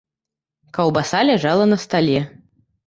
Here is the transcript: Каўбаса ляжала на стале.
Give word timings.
Каўбаса 0.79 1.21
ляжала 1.31 1.65
на 1.71 1.77
стале. 1.87 2.19